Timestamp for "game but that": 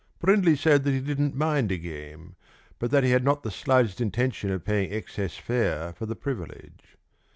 1.77-3.03